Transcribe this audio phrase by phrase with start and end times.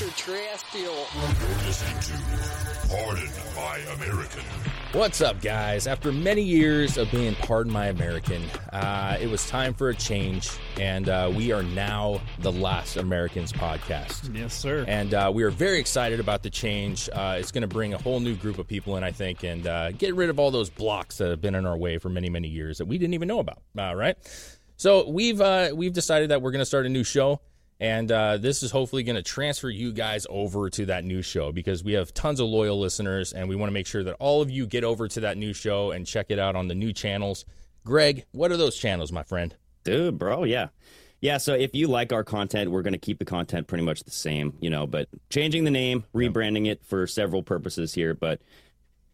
[0.00, 0.94] Extraterrestrial.
[0.94, 4.44] You're listening to Pardon My American.
[4.92, 5.88] What's up, guys?
[5.88, 10.50] After many years of being Pardon My American, uh, it was time for a change,
[10.78, 14.32] and uh, we are now the Last Americans podcast.
[14.32, 14.84] Yes, sir.
[14.86, 17.08] And uh, we are very excited about the change.
[17.12, 19.66] Uh, it's going to bring a whole new group of people in, I think, and
[19.66, 22.30] uh, get rid of all those blocks that have been in our way for many,
[22.30, 23.62] many years that we didn't even know about.
[23.76, 24.16] Uh, right?
[24.76, 25.42] So we've
[25.74, 27.40] we've decided that we're going to start a new show.
[27.80, 31.52] And uh, this is hopefully going to transfer you guys over to that new show
[31.52, 34.42] because we have tons of loyal listeners and we want to make sure that all
[34.42, 36.92] of you get over to that new show and check it out on the new
[36.92, 37.44] channels.
[37.84, 39.54] Greg, what are those channels, my friend?
[39.84, 40.68] Dude, bro, yeah.
[41.20, 44.04] Yeah, so if you like our content, we're going to keep the content pretty much
[44.04, 48.14] the same, you know, but changing the name, rebranding it for several purposes here.
[48.14, 48.40] But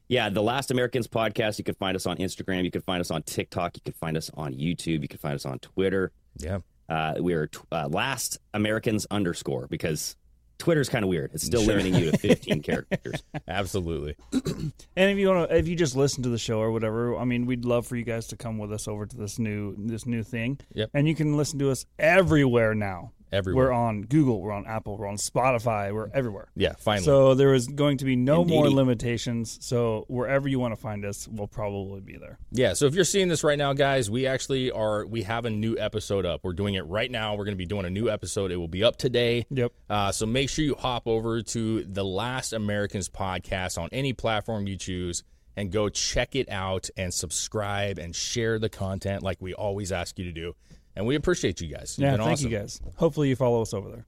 [0.09, 3.11] yeah, the Last Americans podcast, you can find us on Instagram, you can find us
[3.11, 6.13] on TikTok, you can find us on YouTube, you can find us on Twitter.
[6.37, 6.59] Yeah.
[6.89, 10.17] Uh, we're t- uh, Last Americans underscore because
[10.59, 11.31] Twitter's kind of weird.
[11.35, 13.23] It's still limiting you to 15 characters.
[13.49, 14.17] Absolutely.
[14.97, 17.25] And if you want to, if you just listen to the show or whatever, I
[17.25, 20.07] mean, we'd love for you guys to come with us over to this new this
[20.07, 20.61] new thing.
[20.73, 20.91] Yep.
[20.95, 23.11] And you can listen to us everywhere now.
[23.33, 23.67] Everywhere.
[23.67, 26.49] We're on Google, we're on Apple, we're on Spotify, we're everywhere.
[26.55, 27.05] Yeah, finally.
[27.05, 29.59] So there is going to be no more limitations.
[29.61, 32.39] So wherever you want to find us, we'll probably be there.
[32.53, 35.51] Yeah, so if you're seeing this right now, guys, we actually are we have a
[35.51, 36.41] new episode up.
[36.45, 37.35] We're doing it right now.
[37.35, 38.53] We're going to be doing a new episode.
[38.53, 39.47] It will be up today.
[39.51, 39.73] Yep.
[39.91, 44.67] Uh, so make sure you hop over to the Last Americans podcast on any platform
[44.67, 45.25] you choose
[45.57, 50.19] and go check it out and subscribe and share the content like we always ask
[50.19, 50.55] you to do.
[50.97, 51.97] And we appreciate you guys.
[51.99, 52.51] You've Yeah, thank awesome.
[52.51, 52.81] you guys.
[52.97, 54.07] Hopefully you follow us over there.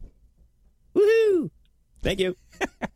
[0.94, 1.50] Woohoo!
[2.02, 2.36] Thank you.